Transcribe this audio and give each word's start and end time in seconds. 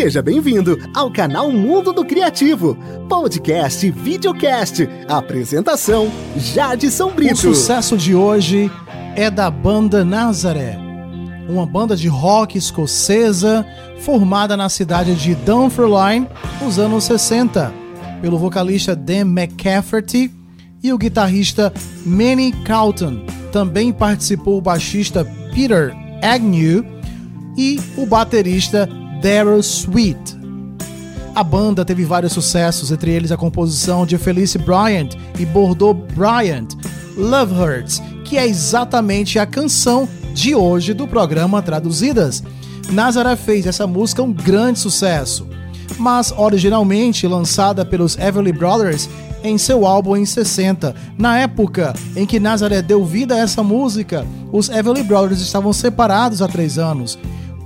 Seja 0.00 0.22
bem-vindo 0.22 0.78
ao 0.94 1.10
canal 1.10 1.50
Mundo 1.50 1.92
do 1.92 2.04
Criativo, 2.04 2.78
podcast 3.08 3.84
e 3.84 3.90
videocast. 3.90 4.88
Apresentação: 5.08 6.08
Jadson 6.36 7.10
Brito. 7.10 7.34
O 7.34 7.36
sucesso 7.36 7.96
de 7.96 8.14
hoje 8.14 8.70
é 9.16 9.28
da 9.28 9.50
banda 9.50 10.04
Nazaré, 10.04 10.78
uma 11.48 11.66
banda 11.66 11.96
de 11.96 12.06
rock 12.06 12.56
escocesa 12.56 13.66
formada 13.98 14.56
na 14.56 14.68
cidade 14.68 15.16
de 15.16 15.34
Dunfermline 15.34 16.28
nos 16.62 16.78
anos 16.78 17.02
60, 17.02 17.74
pelo 18.22 18.38
vocalista 18.38 18.94
Dan 18.94 19.26
McCafferty 19.26 20.30
e 20.80 20.92
o 20.92 20.96
guitarrista 20.96 21.72
Manny 22.06 22.52
Carlton. 22.64 23.26
Também 23.50 23.92
participou 23.92 24.58
o 24.58 24.62
baixista 24.62 25.24
Peter 25.52 25.92
Agnew 26.22 26.84
e 27.56 27.80
o 27.96 28.06
baterista 28.06 28.88
Daryl 29.20 29.60
Sweet. 29.60 30.36
A 31.34 31.44
banda 31.44 31.84
teve 31.84 32.04
vários 32.04 32.32
sucessos, 32.32 32.90
entre 32.90 33.10
eles 33.12 33.30
a 33.30 33.36
composição 33.36 34.04
de 34.04 34.18
Felice 34.18 34.58
Bryant 34.58 35.10
e 35.38 35.44
Bordeaux 35.46 35.96
Bryant, 36.14 36.68
Love 37.16 37.54
Hurts, 37.54 38.02
que 38.24 38.36
é 38.36 38.46
exatamente 38.46 39.38
a 39.38 39.46
canção 39.46 40.08
de 40.34 40.54
hoje 40.54 40.94
do 40.94 41.06
programa 41.06 41.62
Traduzidas. 41.62 42.42
Nazaré 42.90 43.36
fez 43.36 43.66
essa 43.66 43.86
música 43.86 44.22
um 44.22 44.32
grande 44.32 44.78
sucesso, 44.78 45.46
mas 45.98 46.32
originalmente 46.36 47.26
lançada 47.26 47.84
pelos 47.84 48.16
Everly 48.18 48.52
Brothers 48.52 49.08
em 49.42 49.56
seu 49.58 49.86
álbum 49.86 50.16
em 50.16 50.26
60. 50.26 50.94
Na 51.16 51.38
época 51.38 51.94
em 52.16 52.26
que 52.26 52.40
Nazaré 52.40 52.82
deu 52.82 53.04
vida 53.04 53.34
a 53.34 53.38
essa 53.38 53.62
música, 53.62 54.26
os 54.50 54.68
Everly 54.68 55.02
Brothers 55.02 55.40
estavam 55.40 55.72
separados 55.72 56.42
há 56.42 56.48
três 56.48 56.78
anos 56.78 57.18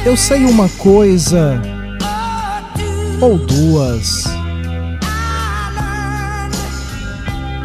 eu 0.04 0.16
sei 0.16 0.44
uma 0.44 0.68
coisa 0.70 1.60
ou 3.22 3.38
duas 3.38 4.24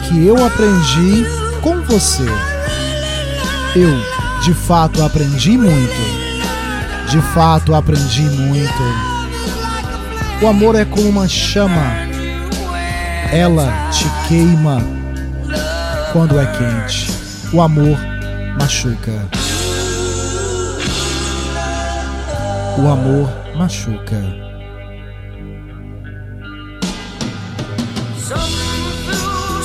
que 0.03 0.23
eu 0.23 0.45
aprendi 0.45 1.25
com 1.61 1.81
você. 1.81 2.25
Eu, 3.75 3.91
de 4.43 4.53
fato, 4.53 5.03
aprendi 5.03 5.57
muito. 5.57 7.09
De 7.09 7.19
fato, 7.33 7.73
aprendi 7.73 8.21
muito. 8.21 8.83
O 10.43 10.47
amor 10.47 10.75
é 10.75 10.85
como 10.85 11.09
uma 11.09 11.27
chama. 11.27 12.05
Ela 13.33 13.89
te 13.89 14.05
queima 14.27 14.79
quando 16.13 16.39
é 16.39 16.45
quente. 16.45 17.11
O 17.51 17.61
amor 17.63 17.97
machuca. 18.59 19.27
O 22.77 22.87
amor 22.87 23.27
machuca. 23.57 24.46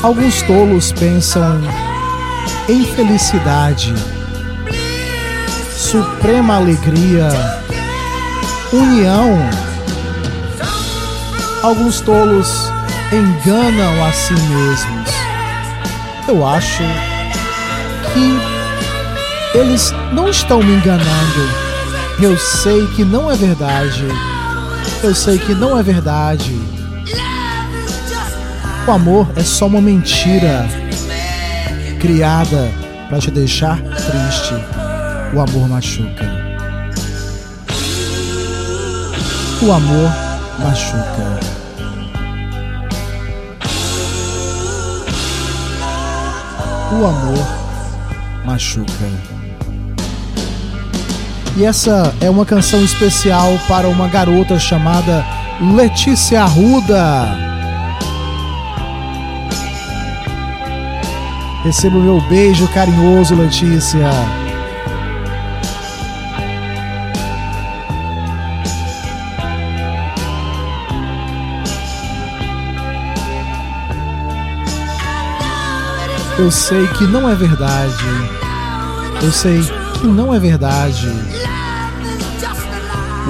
Alguns 0.02 0.42
tolos 0.42 0.90
pensam 0.90 1.60
em 2.68 2.84
felicidade, 2.84 3.94
suprema 5.76 6.56
alegria, 6.56 7.28
união. 8.72 9.38
Alguns 11.62 12.00
tolos 12.00 12.48
enganam 13.12 14.04
a 14.04 14.10
si 14.10 14.32
mesmos. 14.32 15.10
Eu 16.26 16.44
acho 16.48 16.82
que 18.12 19.56
eles 19.56 19.94
não 20.12 20.28
estão 20.28 20.60
me 20.60 20.72
enganando. 20.74 21.48
Eu 22.20 22.36
sei 22.36 22.88
que 22.88 23.04
não 23.04 23.30
é 23.30 23.36
verdade. 23.36 24.04
Eu 25.00 25.14
sei 25.14 25.38
que 25.38 25.54
não 25.54 25.78
é 25.78 25.82
verdade. 25.82 26.81
O 28.84 28.90
amor 28.90 29.28
é 29.36 29.44
só 29.44 29.66
uma 29.66 29.80
mentira 29.80 30.66
criada 32.00 32.68
para 33.08 33.18
te 33.20 33.30
deixar 33.30 33.80
triste. 33.80 34.54
O 35.32 35.40
amor 35.40 35.68
machuca. 35.68 36.24
O 39.62 39.72
amor 39.72 40.10
machuca. 40.58 41.40
O 46.90 47.06
amor 47.06 47.46
machuca. 48.44 48.92
E 51.56 51.64
essa 51.64 52.12
é 52.20 52.28
uma 52.28 52.44
canção 52.44 52.82
especial 52.82 53.56
para 53.68 53.86
uma 53.86 54.08
garota 54.08 54.58
chamada 54.58 55.24
Letícia 55.60 56.42
Arruda. 56.42 57.51
Receba 61.64 61.96
o 61.96 62.02
meu 62.02 62.20
beijo 62.22 62.66
carinhoso, 62.68 63.36
Letícia. 63.36 64.10
Eu 76.36 76.50
sei 76.50 76.88
que 76.88 77.04
não 77.04 77.28
é 77.30 77.36
verdade. 77.36 78.04
Eu 79.22 79.30
sei 79.30 79.62
que 80.00 80.06
não 80.08 80.34
é 80.34 80.40
verdade. 80.40 81.12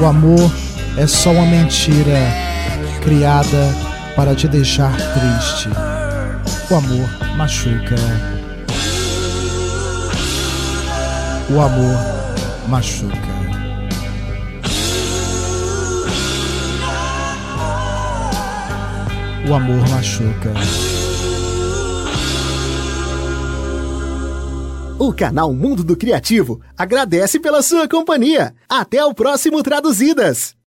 O 0.01 0.07
amor 0.07 0.51
é 0.97 1.07
só 1.07 1.33
uma 1.33 1.45
mentira 1.45 2.19
criada 3.03 3.75
para 4.17 4.35
te 4.35 4.49
deixar 4.49 4.97
triste. 4.97 5.92
O 6.71 6.75
amor 6.75 7.37
machuca. 7.37 7.97
O 11.51 11.61
amor 11.61 12.69
machuca. 12.69 13.17
O 19.49 19.55
amor 19.55 19.89
machuca. 19.91 20.53
O 24.99 25.13
canal 25.13 25.53
Mundo 25.53 25.83
do 25.85 25.97
Criativo 25.97 26.61
agradece 26.79 27.39
pela 27.39 27.61
sua 27.61 27.89
companhia. 27.89 28.55
Até 28.69 29.05
o 29.05 29.13
próximo 29.13 29.63
Traduzidas! 29.63 30.62